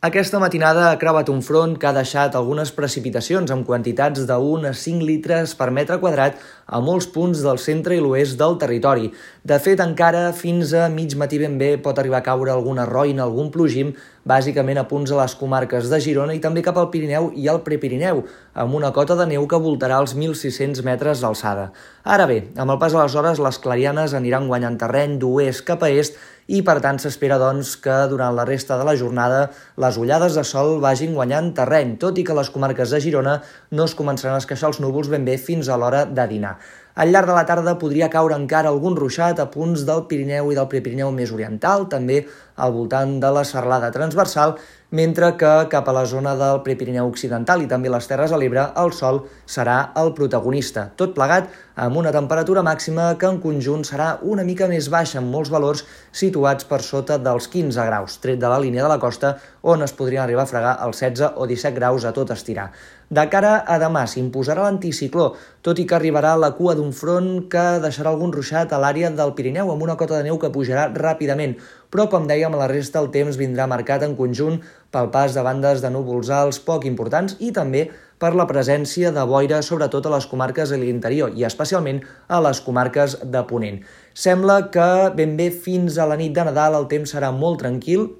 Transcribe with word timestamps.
Aquesta 0.00 0.38
matinada 0.40 0.86
ha 0.88 0.96
creuat 0.96 1.28
un 1.28 1.42
front 1.44 1.74
que 1.76 1.84
ha 1.84 1.92
deixat 1.92 2.36
algunes 2.38 2.70
precipitacions 2.72 3.50
amb 3.52 3.66
quantitats 3.68 4.22
de 4.30 4.38
1 4.52 4.70
a 4.70 4.72
5 4.82 5.04
litres 5.04 5.52
per 5.58 5.66
metre 5.76 5.98
quadrat 6.00 6.38
a 6.64 6.80
molts 6.80 7.04
punts 7.16 7.42
del 7.44 7.60
centre 7.60 7.98
i 7.98 8.00
l'oest 8.00 8.38
del 8.40 8.56
territori. 8.62 9.10
De 9.44 9.58
fet, 9.60 9.82
encara 9.84 10.22
fins 10.32 10.72
a 10.72 10.86
mig 10.88 11.18
matí 11.20 11.42
ben 11.42 11.58
bé 11.60 11.74
pot 11.84 12.00
arribar 12.00 12.22
a 12.22 12.26
caure 12.30 12.54
alguna 12.54 12.88
roina, 12.88 13.26
algun 13.28 13.52
plogim, 13.52 13.92
bàsicament 14.28 14.78
a 14.80 14.84
punts 14.88 15.10
a 15.12 15.18
les 15.20 15.34
comarques 15.38 15.88
de 15.88 16.00
Girona 16.02 16.34
i 16.36 16.40
també 16.42 16.62
cap 16.62 16.76
al 16.78 16.90
Pirineu 16.92 17.30
i 17.36 17.48
al 17.48 17.62
Prepirineu, 17.64 18.22
amb 18.54 18.74
una 18.76 18.92
cota 18.92 19.16
de 19.16 19.26
neu 19.30 19.46
que 19.48 19.60
voltarà 19.60 20.00
els 20.02 20.12
1.600 20.16 20.84
metres 20.84 21.22
d'alçada. 21.24 21.70
Ara 22.04 22.26
bé, 22.28 22.42
amb 22.56 22.74
el 22.74 22.80
pas 22.82 22.92
de 22.92 23.00
les 23.00 23.16
hores, 23.16 23.40
les 23.40 23.58
clarianes 23.58 24.14
aniran 24.14 24.48
guanyant 24.50 24.76
terreny 24.80 25.16
d'oest 25.22 25.64
cap 25.68 25.86
a 25.86 25.90
est 25.90 26.18
i 26.50 26.60
per 26.66 26.80
tant 26.82 26.98
s'espera 26.98 27.38
doncs, 27.38 27.76
que 27.78 27.96
durant 28.10 28.34
la 28.34 28.44
resta 28.48 28.76
de 28.76 28.84
la 28.84 28.96
jornada 28.98 29.50
les 29.80 29.96
ullades 29.96 30.34
de 30.34 30.44
sol 30.44 30.80
vagin 30.82 31.14
guanyant 31.14 31.52
terreny, 31.54 31.96
tot 32.02 32.18
i 32.18 32.26
que 32.26 32.36
les 32.36 32.50
comarques 32.50 32.90
de 32.90 33.00
Girona 33.00 33.38
no 33.70 33.86
es 33.86 33.96
començaran 33.96 34.36
a 34.36 34.42
esqueixar 34.42 34.72
els 34.72 34.80
núvols 34.82 35.08
ben 35.12 35.24
bé 35.24 35.38
fins 35.38 35.70
a 35.70 35.78
l'hora 35.78 36.04
de 36.04 36.26
dinar. 36.26 36.56
Al 36.94 37.12
llarg 37.14 37.30
de 37.30 37.34
la 37.36 37.46
tarda 37.46 37.76
podria 37.78 38.08
caure 38.10 38.34
encara 38.34 38.70
algun 38.72 38.96
ruixat 38.98 39.38
a 39.38 39.46
punts 39.52 39.84
del 39.86 40.04
Pirineu 40.10 40.50
i 40.50 40.58
del 40.58 40.66
Prepirineu 40.70 41.12
més 41.14 41.30
oriental, 41.30 41.86
també 41.92 42.24
al 42.56 42.74
voltant 42.74 43.18
de 43.22 43.30
la 43.30 43.44
serlada 43.46 43.92
transversal, 43.94 44.56
mentre 44.90 45.36
que 45.38 45.50
cap 45.70 45.88
a 45.88 45.94
la 45.94 46.04
zona 46.06 46.34
del 46.34 46.62
Prepirineu 46.66 47.08
Occidental 47.08 47.62
i 47.62 47.68
també 47.70 47.90
les 47.92 48.06
Terres 48.10 48.32
de 48.34 48.38
l'Ebre 48.40 48.64
el 48.82 48.90
sol 48.92 49.22
serà 49.46 49.92
el 50.00 50.12
protagonista. 50.18 50.88
Tot 50.98 51.14
plegat 51.14 51.46
amb 51.80 51.96
una 51.96 52.10
temperatura 52.12 52.64
màxima 52.66 53.12
que 53.18 53.30
en 53.30 53.38
conjunt 53.40 53.86
serà 53.86 54.10
una 54.26 54.44
mica 54.44 54.66
més 54.68 54.90
baixa, 54.90 55.20
amb 55.20 55.30
molts 55.30 55.50
valors 55.54 55.84
situats 56.12 56.66
per 56.66 56.82
sota 56.82 57.16
dels 57.22 57.46
15 57.48 57.86
graus, 57.86 58.18
tret 58.20 58.40
de 58.42 58.50
la 58.50 58.58
línia 58.58 58.82
de 58.82 58.90
la 58.90 58.98
costa, 58.98 59.36
on 59.62 59.86
es 59.86 59.94
podrien 59.94 60.24
arribar 60.24 60.42
a 60.44 60.50
fregar 60.50 60.74
els 60.84 60.98
16 60.98 61.38
o 61.38 61.46
17 61.46 61.76
graus 61.78 62.04
a 62.04 62.12
tot 62.16 62.34
estirar. 62.34 62.70
De 63.10 63.24
cara 63.26 63.56
a 63.66 63.78
demà 63.82 64.04
s'imposarà 64.06 64.66
l'anticicló, 64.66 65.32
tot 65.66 65.78
i 65.82 65.86
que 65.86 65.96
arribarà 65.96 66.36
la 66.38 66.52
cua 66.58 66.76
d'un 66.78 66.92
front 66.94 67.48
que 67.50 67.64
deixarà 67.82 68.12
algun 68.12 68.30
ruixat 68.34 68.70
a 68.70 68.78
l'àrea 68.78 69.10
del 69.10 69.34
Pirineu 69.34 69.72
amb 69.72 69.82
una 69.82 69.96
cota 69.98 70.18
de 70.18 70.28
neu 70.28 70.38
que 70.38 70.52
pujarà 70.54 70.86
ràpidament, 70.94 71.56
però 71.90 72.06
com 72.10 72.28
dèiem, 72.30 72.54
a 72.54 72.60
la 72.60 72.68
resta 72.70 73.00
el 73.02 73.10
temps 73.14 73.38
vindrà 73.40 73.66
marcat 73.70 74.04
en 74.06 74.14
conjunt 74.18 74.60
pel 74.94 75.10
pas 75.14 75.34
de 75.34 75.42
bandes 75.46 75.82
de 75.82 75.90
núvols 75.90 76.30
alts 76.34 76.60
poc 76.62 76.86
importants 76.88 77.36
i 77.38 77.50
també 77.54 77.88
per 78.20 78.34
la 78.36 78.46
presència 78.46 79.10
de 79.16 79.24
boira 79.26 79.62
sobretot 79.64 80.06
a 80.06 80.14
les 80.14 80.26
comarques 80.30 80.70
de 80.70 80.78
l'interior 80.80 81.32
i 81.36 81.46
especialment 81.48 82.02
a 82.28 82.40
les 82.44 82.60
comarques 82.60 83.16
de 83.24 83.44
Ponent. 83.48 83.80
Sembla 84.14 84.62
que 84.74 84.88
ben 85.16 85.36
bé 85.38 85.48
fins 85.50 85.96
a 85.98 86.06
la 86.10 86.18
nit 86.20 86.34
de 86.36 86.44
Nadal 86.44 86.76
el 86.78 86.90
temps 86.90 87.14
serà 87.16 87.32
molt 87.32 87.62
tranquil, 87.64 88.10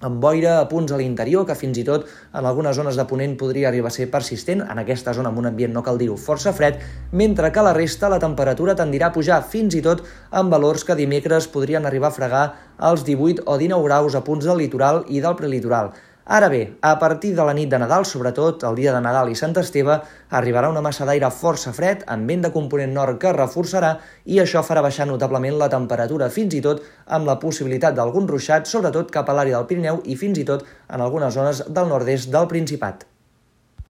amb 0.00 0.20
boira 0.22 0.58
a 0.60 0.68
punts 0.70 0.92
a 0.92 0.98
l'interior, 0.98 1.46
que 1.46 1.56
fins 1.58 1.78
i 1.78 1.84
tot 1.86 2.08
en 2.32 2.46
algunes 2.46 2.76
zones 2.76 2.96
de 2.98 3.04
Ponent 3.10 3.36
podria 3.40 3.68
arribar 3.68 3.92
a 3.92 3.94
ser 3.94 4.08
persistent, 4.10 4.62
en 4.62 4.80
aquesta 4.82 5.14
zona 5.14 5.30
amb 5.30 5.42
un 5.42 5.50
ambient, 5.50 5.74
no 5.74 5.82
cal 5.82 5.98
dir-ho, 6.00 6.16
força 6.16 6.52
fred, 6.56 6.80
mentre 7.12 7.52
que 7.52 7.62
la 7.62 7.74
resta 7.76 8.10
la 8.12 8.20
temperatura 8.22 8.74
tendirà 8.78 9.12
a 9.12 9.16
pujar 9.16 9.42
fins 9.42 9.74
i 9.74 9.82
tot 9.84 10.02
amb 10.30 10.50
valors 10.52 10.84
que 10.84 10.98
dimecres 10.98 11.46
podrien 11.48 11.86
arribar 11.86 12.10
a 12.10 12.18
fregar 12.18 12.46
als 12.78 13.04
18 13.04 13.44
o 13.46 13.58
19 13.58 13.84
graus 13.84 14.14
a 14.14 14.24
punts 14.24 14.44
del 14.44 14.58
litoral 14.58 15.04
i 15.08 15.20
del 15.20 15.38
prelitoral. 15.38 15.94
Ara 16.26 16.48
bé, 16.48 16.78
a 16.80 16.98
partir 16.98 17.34
de 17.36 17.44
la 17.44 17.52
nit 17.52 17.68
de 17.68 17.78
Nadal, 17.78 18.06
sobretot 18.08 18.62
el 18.64 18.78
dia 18.78 18.94
de 18.94 19.00
Nadal 19.04 19.28
i 19.28 19.36
Sant 19.36 19.52
Esteve, 19.60 19.98
arribarà 20.32 20.70
una 20.72 20.80
massa 20.80 21.04
d'aire 21.04 21.28
força 21.28 21.74
fred 21.76 22.06
amb 22.08 22.32
vent 22.32 22.46
de 22.46 22.52
component 22.54 22.96
nord 22.96 23.20
que 23.20 23.34
reforçarà 23.36 23.98
i 24.24 24.40
això 24.40 24.64
farà 24.64 24.80
baixar 24.80 25.04
notablement 25.10 25.60
la 25.60 25.68
temperatura, 25.68 26.32
fins 26.32 26.56
i 26.56 26.64
tot 26.64 26.80
amb 27.06 27.28
la 27.28 27.36
possibilitat 27.44 27.98
d'algun 28.00 28.28
ruixat, 28.28 28.64
sobretot 28.64 29.12
cap 29.12 29.28
a 29.28 29.36
l'àrea 29.36 29.58
del 29.60 29.68
Pirineu 29.68 30.00
i 30.04 30.16
fins 30.16 30.40
i 30.40 30.48
tot 30.48 30.64
en 30.88 31.04
algunes 31.04 31.36
zones 31.36 31.66
del 31.68 31.92
nord-est 31.92 32.32
del 32.32 32.48
Principat. 32.48 33.04